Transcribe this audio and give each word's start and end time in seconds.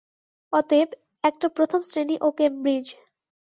অতএব 0.53 0.89
একটা 1.23 1.47
প্রথম 1.49 1.79
শ্রেণি 1.81 2.15
ও 2.21 2.27
কেমব্রিজ। 2.37 2.85